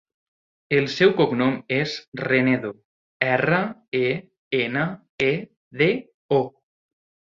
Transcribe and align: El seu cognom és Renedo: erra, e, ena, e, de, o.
El 0.77 0.87
seu 0.93 1.13
cognom 1.19 1.59
és 1.77 1.93
Renedo: 2.23 2.73
erra, 3.29 3.63
e, 4.03 4.05
ena, 4.67 4.91
e, 5.31 5.33
de, 5.85 5.95
o. 6.45 6.47